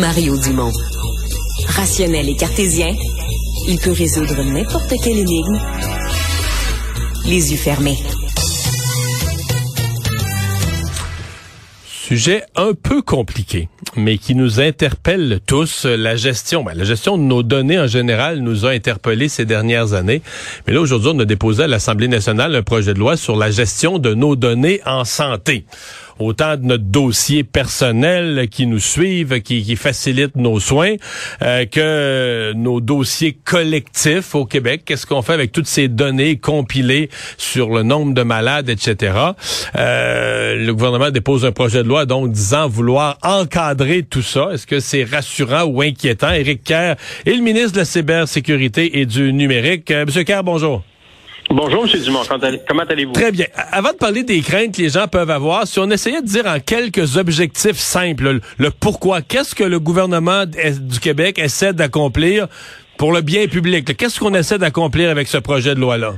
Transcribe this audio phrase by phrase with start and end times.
[0.00, 0.72] Mario Dumont.
[1.68, 2.94] Rationnel et cartésien,
[3.68, 5.60] il peut résoudre n'importe quelle énigme
[7.26, 7.98] les yeux fermés.
[11.86, 15.84] Sujet un peu compliqué, mais qui nous interpelle tous.
[15.84, 19.92] La gestion, ben, la gestion de nos données en général nous a interpellés ces dernières
[19.92, 20.22] années.
[20.66, 23.50] Mais là, aujourd'hui, on a déposé à l'Assemblée nationale un projet de loi sur la
[23.50, 25.64] gestion de nos données en santé
[26.18, 30.94] autant de notre dossier personnel qui nous suivent, qui, qui facilitent nos soins,
[31.42, 34.82] euh, que nos dossiers collectifs au Québec.
[34.84, 39.14] Qu'est-ce qu'on fait avec toutes ces données compilées sur le nombre de malades, etc.
[39.76, 44.50] Euh, le gouvernement dépose un projet de loi donc disant vouloir encadrer tout ça.
[44.52, 46.30] Est-ce que c'est rassurant ou inquiétant?
[46.32, 49.90] Éric Kerr est le ministre de la cybersécurité et du numérique.
[49.90, 50.82] Euh, Monsieur Kerr, bonjour.
[51.54, 52.00] Bonjour, M.
[52.02, 52.22] Dumont.
[52.66, 53.12] Comment allez-vous?
[53.12, 53.44] Très bien.
[53.72, 56.46] Avant de parler des craintes que les gens peuvent avoir, si on essayait de dire
[56.46, 62.46] en quelques objectifs simples, le, pourquoi, qu'est-ce que le gouvernement du Québec essaie d'accomplir
[62.96, 63.94] pour le bien public?
[63.98, 66.14] Qu'est-ce qu'on essaie d'accomplir avec ce projet de loi-là?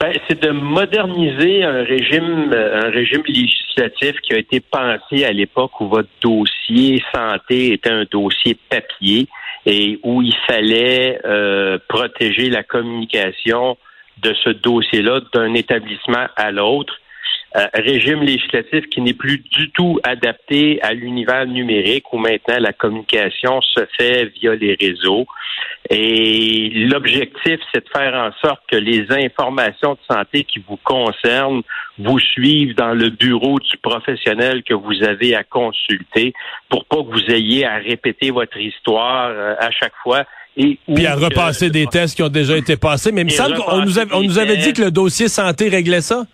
[0.00, 5.30] Ben, c'est de moderniser un régime, euh, un régime législatif qui a été pensé à
[5.30, 9.28] l'époque où votre dossier santé était un dossier papier
[9.66, 13.76] et où il fallait euh, protéger la communication
[14.22, 16.94] de ce dossier-là d'un établissement à l'autre.
[17.56, 22.74] Euh, régime législatif qui n'est plus du tout adapté à l'univers numérique où maintenant la
[22.74, 25.26] communication se fait via les réseaux.
[25.88, 31.62] Et l'objectif, c'est de faire en sorte que les informations de santé qui vous concernent
[31.98, 36.34] vous suivent dans le bureau du professionnel que vous avez à consulter
[36.68, 40.24] pour pas que vous ayez à répéter votre histoire euh, à chaque fois
[40.58, 43.12] et Puis à repasser des tests qui ont déjà été passés.
[43.12, 46.00] Mais il me semble qu'on nous, on nous avait dit que le dossier santé réglait
[46.00, 46.24] ça?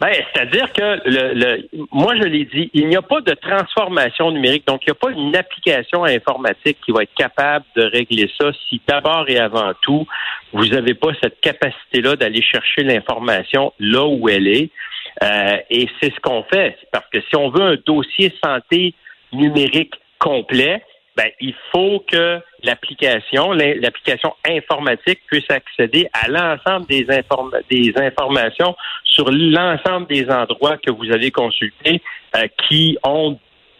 [0.00, 4.64] Ben, c'est-à-dire que le, moi je l'ai dit, il n'y a pas de transformation numérique,
[4.64, 8.52] donc il n'y a pas une application informatique qui va être capable de régler ça
[8.68, 10.06] si d'abord et avant tout,
[10.52, 14.70] vous n'avez pas cette capacité-là d'aller chercher l'information là où elle est.
[15.24, 18.94] Euh, et c'est ce qu'on fait, parce que si on veut un dossier santé
[19.32, 20.80] numérique complet,
[21.18, 27.04] ben, il faut que l'application, l'application informatique puisse accéder à l'ensemble des,
[27.68, 32.00] des informations sur l'ensemble des endroits que vous avez consultés
[32.36, 33.36] euh, qui ont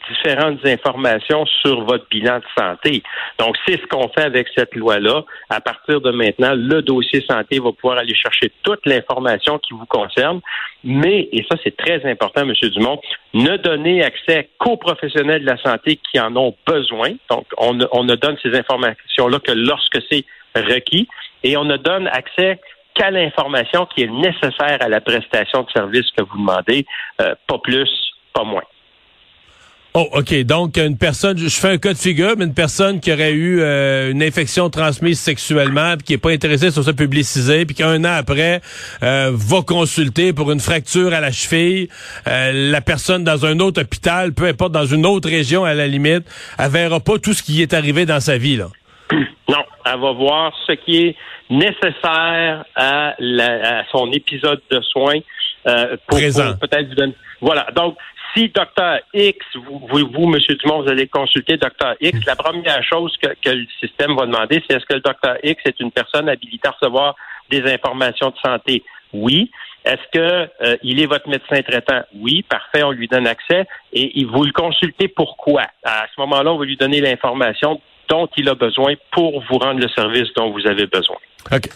[0.08, 3.02] différentes informations sur votre bilan de santé.
[3.38, 5.24] Donc, c'est ce qu'on fait avec cette loi-là.
[5.50, 9.86] À partir de maintenant, le dossier santé va pouvoir aller chercher toute l'information qui vous
[9.86, 10.40] concerne,
[10.84, 12.52] mais, et ça c'est très important, M.
[12.70, 13.00] Dumont,
[13.34, 17.10] ne donner accès qu'aux professionnels de la santé qui en ont besoin.
[17.30, 20.24] Donc, on, ne donne ces informations-là que lorsque c'est
[20.54, 21.08] requis,
[21.44, 22.60] et on ne donne accès
[22.94, 26.84] qu'à l'information qui est nécessaire à la prestation de service que vous demandez,
[27.20, 27.90] euh, pas plus,
[28.32, 28.64] pas moins.
[29.94, 30.34] Oh, OK.
[30.44, 33.60] Donc, une personne, je fais un cas de figure, mais une personne qui aurait eu
[33.60, 38.04] euh, une infection transmise sexuellement, puis qui est pas intéressée sur ça publicisé, puis qu'un
[38.04, 38.60] an après
[39.02, 41.88] euh, va consulter pour une fracture à la cheville,
[42.26, 45.86] euh, la personne dans un autre hôpital, peu importe dans une autre région à la
[45.86, 46.24] limite,
[46.58, 48.68] elle verra pas tout ce qui est arrivé dans sa vie là.
[49.48, 51.16] Non, elle va voir ce qui est
[51.48, 55.20] nécessaire à, à son épisode de soins.
[55.64, 56.54] pour, Présent.
[56.60, 57.14] peut-être vous donner.
[57.40, 57.66] Voilà.
[57.74, 57.96] Donc,
[58.38, 60.38] si Dr X, vous, vous, M.
[60.60, 64.76] Dumont, vous allez consulter Dr X, la première chose que, le système va demander, c'est
[64.76, 67.16] est-ce que le Dr X est une personne habilitée à recevoir
[67.50, 68.84] des informations de santé?
[69.12, 69.50] Oui.
[69.84, 72.02] Est-ce que euh, il est votre médecin traitant?
[72.14, 73.66] Oui, parfait, on lui donne accès.
[73.92, 75.62] Et, et vous le consultez pourquoi?
[75.82, 79.80] À ce moment-là, on va lui donner l'information dont il a besoin pour vous rendre
[79.80, 81.16] le service dont vous avez besoin.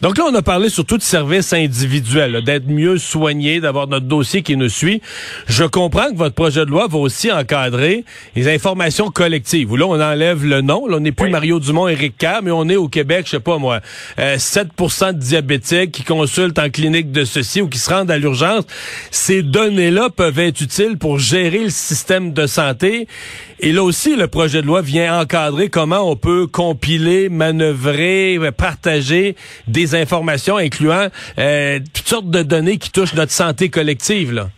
[0.02, 4.42] Donc là, on a parlé surtout de services individuels, d'être mieux soigné, d'avoir notre dossier
[4.42, 5.00] qui nous suit.
[5.46, 8.04] Je comprends que votre projet de loi va aussi encadrer
[8.36, 9.72] les informations collectives.
[9.72, 10.86] Où là, on enlève le nom.
[10.86, 13.40] Là, on n'est plus Mario Dumont, Éric Kerr, mais on est au Québec, je sais
[13.40, 13.80] pas moi,
[14.18, 18.18] 7 euh, de diabétiques qui consultent en clinique de ceci ou qui se rendent à
[18.18, 18.64] l'urgence.
[19.10, 23.06] Ces données-là peuvent être utiles pour gérer le système de santé.
[23.60, 29.36] Et là aussi, le projet de loi vient encadrer comment on peut compiler, manœuvrer, partager
[29.66, 31.08] des informations incluant
[31.38, 34.48] euh, toutes sortes de données qui touchent notre santé collective.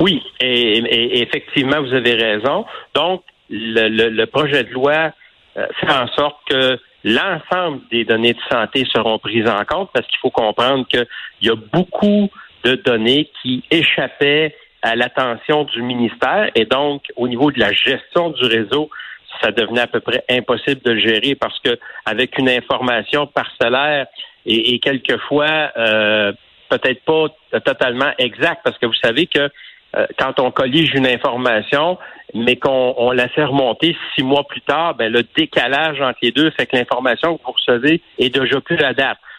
[0.00, 2.64] Oui, et, effectivement, vous avez raison.
[2.94, 5.12] Donc, le, projet de loi
[5.56, 10.06] euh, fait en sorte que l'ensemble des données de santé seront prises en compte parce
[10.06, 11.06] qu'il faut comprendre qu'il
[11.42, 12.30] y a beaucoup
[12.64, 18.30] de données qui échappaient à l'attention du ministère et donc au niveau de la gestion
[18.30, 18.90] du réseau,
[19.40, 24.06] ça devenait à peu près impossible de le gérer parce que avec une information parcellaire
[24.46, 26.32] et, et quelquefois euh,
[26.68, 29.50] peut-être pas totalement exacte, parce que vous savez que
[29.94, 31.98] euh, quand on collige une information,
[32.34, 36.50] mais qu'on la fait remonter six mois plus tard, ben, le décalage entre les deux
[36.52, 38.94] fait que l'information que vous recevez est déjà plus la.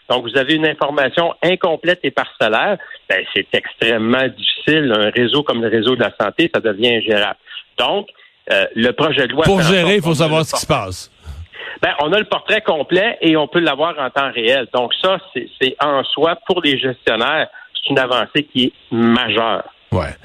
[0.09, 2.77] Donc, vous avez une information incomplète et parcellaire.
[3.09, 4.93] Ben, c'est extrêmement difficile.
[4.95, 7.39] Un réseau comme le réseau de la santé, ça devient ingérable.
[7.77, 8.09] Donc,
[8.51, 9.43] euh, le projet de loi...
[9.45, 11.11] Pour gérer, il faut savoir ce qui se passe.
[11.81, 14.67] Ben, on a le portrait complet et on peut l'avoir en temps réel.
[14.73, 19.63] Donc ça, c'est en soi, pour les gestionnaires, c'est une avancée qui est majeure.
[19.93, 20.15] Ouais.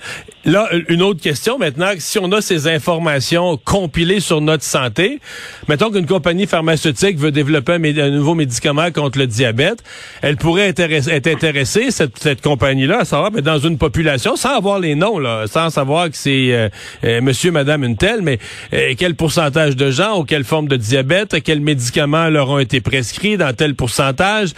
[0.48, 5.20] Là, une autre question maintenant, si on a ces informations compilées sur notre santé,
[5.68, 9.82] mettons qu'une compagnie pharmaceutique veut développer un, nouveau médicament contre le diabète,
[10.22, 14.94] elle pourrait être intéressée, cette, compagnie-là, à savoir, mais dans une population, sans avoir les
[14.94, 16.70] noms, là, sans savoir que c'est euh,
[17.04, 18.38] euh, monsieur, madame, une telle, mais
[18.72, 22.80] euh, quel pourcentage de gens ont quelle forme de diabète, quels médicaments leur ont été
[22.80, 24.50] prescrits dans tel pourcentage,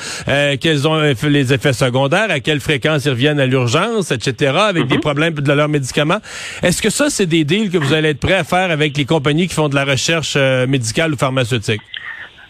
[0.61, 5.00] quels ont les effets secondaires, à quelle fréquence ils reviennent à l'urgence, etc., avec des
[5.01, 6.19] problèmes de leurs médicaments.
[6.63, 9.05] Est-ce que ça, c'est des deals que vous allez être prêts à faire avec les
[9.05, 11.81] compagnies qui font de la recherche euh, médicale ou pharmaceutique?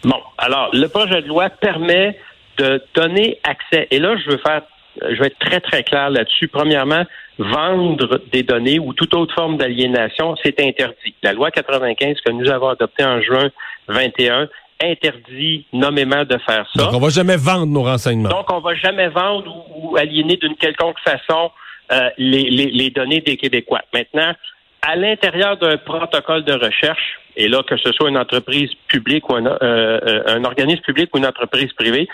[0.03, 2.17] Bon, alors, le projet de loi permet
[2.57, 3.87] de donner accès.
[3.91, 4.61] Et là, je veux faire,
[5.01, 6.47] je vais être très, très clair là-dessus.
[6.47, 7.05] Premièrement,
[7.37, 11.15] vendre des données ou toute autre forme d'aliénation, c'est interdit.
[11.23, 13.49] La loi 95 que nous avons adoptée en juin
[13.87, 14.47] 21
[14.83, 16.83] interdit nommément de faire ça.
[16.83, 18.29] Donc, on va jamais vendre nos renseignements.
[18.29, 21.51] Donc, on va jamais vendre ou aliéner d'une quelconque façon
[21.91, 23.81] euh, les, données des Québécois.
[23.93, 24.33] Maintenant,
[24.81, 29.35] à l'intérieur d'un protocole de recherche, et là, que ce soit une entreprise publique ou
[29.35, 32.07] un, euh, euh, un organisme public ou une entreprise privée,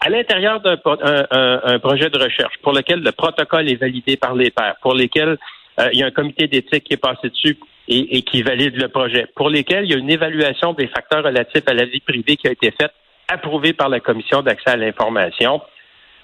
[0.00, 4.50] à l'intérieur d'un un, projet de recherche pour lequel le protocole est validé par les
[4.50, 5.36] pairs, pour lesquels
[5.92, 7.58] il y a un comité d'éthique qui est passé dessus
[7.88, 11.24] et, et, qui valide le projet, pour lesquels il y a une évaluation des facteurs
[11.24, 12.92] relatifs à la vie privée qui a été faite,
[13.28, 15.60] approuvée par la Commission d'accès à l'information.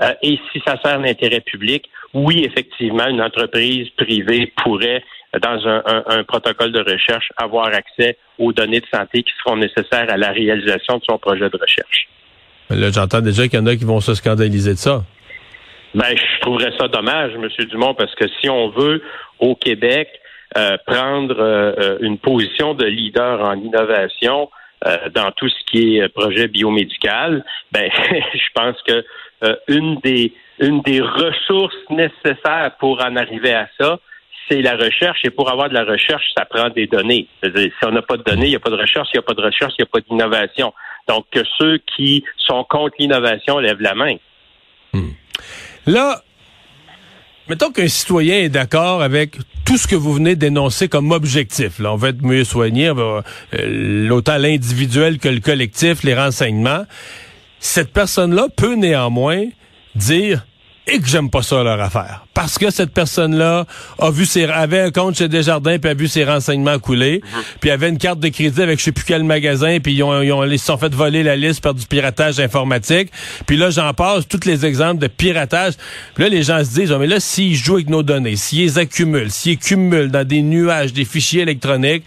[0.03, 5.03] Euh, et si ça sert l'intérêt public, oui, effectivement, une entreprise privée pourrait,
[5.41, 10.17] dans un, protocole de recherche, avoir accès aux données de santé qui seront nécessaires à
[10.17, 12.09] la réalisation de son projet de recherche.
[12.71, 15.03] Là, j'entends déjà qu'il y en a qui vont se scandaliser de ça.
[15.95, 17.49] Ben, je trouverais ça dommage, M.
[17.67, 19.03] Dumont, parce que si on veut,
[19.39, 20.09] au Québec,
[20.57, 24.51] euh, prendre euh, une position de leader en innovation,
[25.15, 27.91] dans tout ce qui est projet biomédical, ben,
[28.35, 29.05] je pense que
[29.43, 33.99] euh, une des ressources nécessaires pour en arriver à ça,
[34.49, 35.21] c'est la recherche.
[35.25, 37.29] Et pour avoir de la recherche, ça prend des données.
[37.43, 39.09] si on n'a pas de données, il n'y a pas de recherche.
[39.13, 40.73] Il n'y a pas de recherche, il n'y a pas d'innovation.
[41.09, 44.17] Donc, que ceux qui sont contre l'innovation lèvent la main.
[44.93, 45.11] Hmm.
[45.87, 46.23] Là,
[47.49, 49.37] mettons qu'un citoyen est d'accord avec
[49.75, 51.81] tout ce que vous venez d'énoncer comme objectif.
[51.81, 53.23] Là, on va être mieux soigné, euh,
[53.53, 56.85] l'autant l'individuel que le collectif, les renseignements
[57.59, 59.47] cette personne-là peut néanmoins
[59.97, 60.47] dire
[60.87, 62.24] et que j'aime pas ça leur affaire.
[62.35, 63.65] Parce que cette personne-là
[64.01, 67.43] a vu ses avait un compte chez Desjardins puis a vu ses renseignements couler, mhm.
[67.61, 70.21] puis avait une carte de crédit avec je sais plus quel magasin puis ils ont,
[70.21, 73.11] ils ont se sont fait voler la liste par du piratage informatique.
[73.47, 75.75] Puis là j'en passe tous les exemples de piratage.
[76.15, 78.63] Puis là les gens se disent oh, mais là s'ils jouent avec nos données, s'ils
[78.63, 82.05] les accumulent, s'ils cumulent dans des nuages des fichiers électroniques,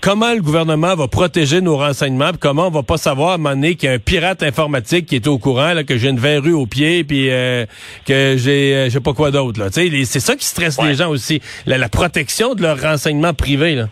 [0.00, 3.38] comment le gouvernement va protéger nos renseignements puis comment on va pas savoir à un
[3.38, 6.08] moment donné qu'il y a un pirate informatique qui est au courant là que j'ai
[6.08, 7.64] une verrue au pied puis euh,
[8.04, 9.67] que j'ai euh, je sais pas quoi d'autre là.
[9.70, 13.74] C'est ça qui stresse les gens aussi, la, protection de leurs renseignements privés.
[13.74, 13.86] Là.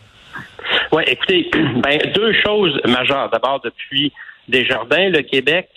[0.93, 3.31] Oui, écoutez, ben, deux choses majeures.
[3.31, 4.13] D'abord, depuis
[4.49, 5.69] Desjardins, le Québec,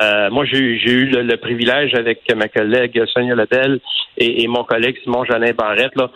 [0.00, 3.80] euh, moi, j'ai eu le, privilège avec ma collègue Sonia Lebel
[4.16, 6.10] et, mon collègue Simon Janin Barrette là,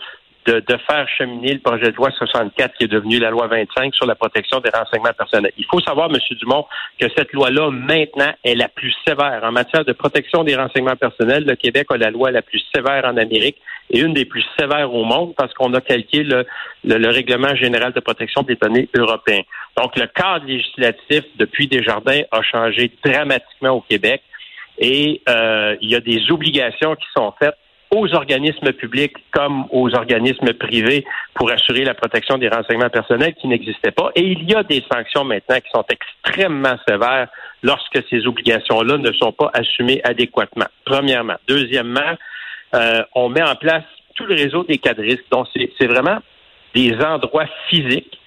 [0.45, 3.93] de, de, faire cheminer le projet de loi 64 qui est devenu la loi 25
[3.93, 5.51] sur la protection des renseignements personnels.
[5.57, 6.17] Il faut savoir, M.
[6.39, 6.65] Dumont,
[6.99, 9.41] que cette loi-là, maintenant, est la plus sévère.
[9.43, 13.05] En matière de protection des renseignements personnels, le Québec a la loi la plus sévère
[13.05, 13.57] en Amérique
[13.89, 16.45] et une des plus sévères au monde parce qu'on a calqué le,
[16.83, 19.41] le, règlement général de protection des données européen.
[19.77, 24.21] Donc, le cadre législatif depuis Desjardins a changé dramatiquement au Québec
[24.77, 27.55] et euh, il y a des obligations qui sont faites
[27.93, 33.47] aux organismes publics comme aux organismes privés pour assurer la protection des renseignements personnels qui
[33.47, 34.09] n'existaient pas.
[34.15, 37.27] Et il y a des sanctions maintenant qui sont extrêmement sévères
[37.61, 40.65] lorsque ces obligations-là ne sont pas assumées adéquatement.
[40.85, 41.35] Premièrement.
[41.47, 42.17] Deuxièmement,
[42.75, 43.83] euh, on met en place
[44.15, 45.25] tout le réseau des cadristes.
[45.31, 46.17] Donc, c'est vraiment
[46.73, 48.19] des endroits physiques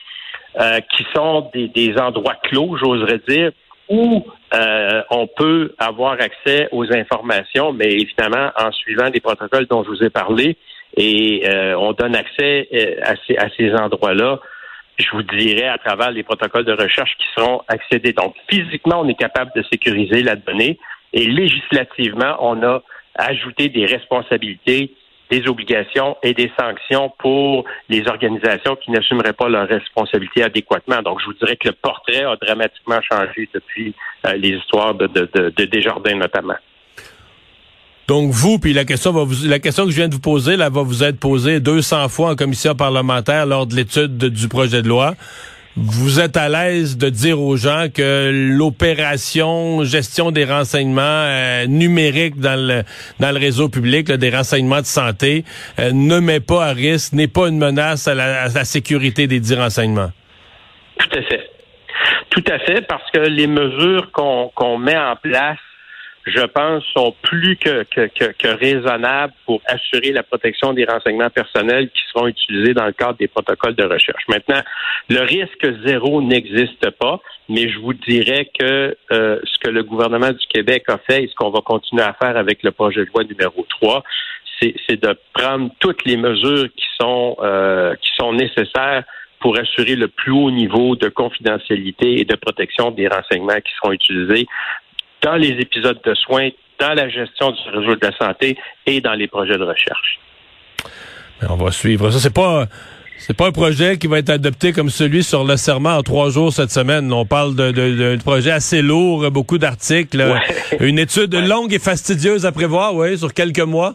[0.60, 3.50] euh, qui sont des, des endroits clos, j'oserais dire,
[3.88, 4.24] où
[4.54, 9.90] euh, on peut avoir accès aux informations, mais évidemment en suivant les protocoles dont je
[9.90, 10.56] vous ai parlé,
[10.96, 14.40] et euh, on donne accès euh, à ces, à ces endroits-là,
[14.98, 18.12] je vous dirais, à travers les protocoles de recherche qui seront accédés.
[18.12, 20.78] Donc, physiquement, on est capable de sécuriser la donnée,
[21.12, 22.82] et législativement, on a
[23.14, 24.92] ajouté des responsabilités
[25.30, 31.02] des obligations et des sanctions pour les organisations qui n'assumeraient pas leurs responsabilités adéquatement.
[31.02, 33.94] Donc, je vous dirais que le portrait a dramatiquement changé depuis
[34.26, 36.54] euh, les histoires de, de, de, Desjardins notamment.
[38.06, 39.12] Donc vous, puis la question
[39.46, 42.30] la question que je viens de vous poser, là, va vous être posée 200 fois
[42.30, 45.14] en commission parlementaire lors de l'étude du projet de loi.
[45.78, 52.40] Vous êtes à l'aise de dire aux gens que l'opération gestion des renseignements euh, numériques
[52.40, 52.82] dans le
[53.20, 55.44] dans le réseau public, des renseignements de santé,
[55.78, 59.52] euh, ne met pas à risque, n'est pas une menace à la, sécurité des dix
[59.52, 60.12] renseignements?
[60.98, 61.50] Tout à fait.
[62.30, 65.58] Tout à fait, parce que les mesures qu'on met en place
[66.26, 71.88] je pense, sont plus que, que, que, raisonnables pour assurer la protection des renseignements personnels
[71.90, 74.24] qui seront utilisés dans le cadre des protocoles de recherche.
[74.28, 74.60] Maintenant,
[75.08, 80.32] le risque zéro n'existe pas, mais je vous dirais que euh, ce que le gouvernement
[80.32, 83.10] du Québec a fait et ce qu'on va continuer à faire avec le projet de
[83.14, 84.02] loi numéro 3,
[84.60, 89.04] c'est de prendre toutes les mesures qui sont euh, qui sont nécessaires
[89.38, 93.92] pour assurer le plus haut niveau de confidentialité et de protection des renseignements qui seront
[93.92, 94.46] utilisés
[95.26, 98.56] dans les épisodes de soins, dans la gestion du réseau de la santé
[98.86, 100.20] et dans les projets de recherche.
[101.50, 102.20] on va suivre ça.
[102.20, 102.66] C'est pas
[103.18, 106.30] c'est pas un projet qui va être adopté comme celui sur le serment en trois
[106.30, 107.12] jours cette semaine.
[107.12, 110.22] On parle d'un projet assez lourd, beaucoup d'articles,
[110.80, 113.94] une étude longue et fastidieuse à prévoir, oui, sur quelques mois.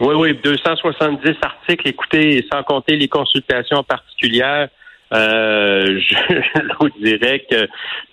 [0.00, 4.68] Oui, oui, 270 articles, écoutez, sans compter les consultations particulières.
[5.12, 7.68] Euh, je, vous dirais que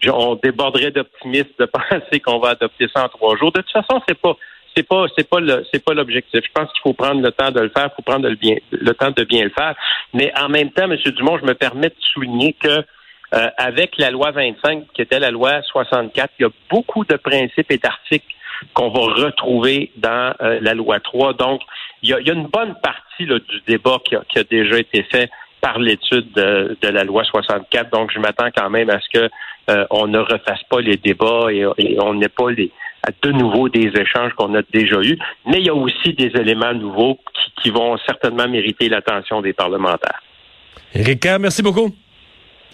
[0.10, 3.52] on déborderait d'optimisme de penser qu'on va adopter ça en trois jours.
[3.52, 4.36] De toute façon, c'est pas
[4.76, 6.42] c'est pas c'est pas le c'est pas l'objectif.
[6.44, 8.56] Je pense qu'il faut prendre le temps de le faire, il faut prendre le bien
[8.72, 9.76] le temps de bien le faire.
[10.14, 10.98] Mais en même temps, M.
[11.16, 12.84] Dumont, je me permets de souligner que
[13.34, 17.16] euh, avec la loi 25, qui était la loi 64, il y a beaucoup de
[17.16, 18.34] principes et d'articles
[18.74, 21.34] qu'on va retrouver dans euh, la loi 3.
[21.34, 21.62] Donc,
[22.02, 25.30] il y a, une bonne partie du débat qui a déjà été fait
[25.62, 27.92] par l'étude de, la loi 64.
[27.92, 29.30] Donc, je m'attends quand même à ce que
[29.70, 31.66] euh, on ne refasse pas les débats et,
[32.00, 32.72] on n'ait pas les,
[33.04, 35.18] à de nouveau des échanges qu'on a déjà eus.
[35.46, 37.20] Mais il y a aussi des éléments nouveaux
[37.62, 40.22] qui, vont certainement mériter l'attention des parlementaires.
[40.94, 41.94] Éric, merci beaucoup.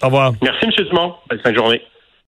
[0.02, 0.34] Au revoir.
[0.42, 0.86] Merci, M.
[0.86, 1.16] Dumont.
[1.30, 1.82] Bonne fin de journée.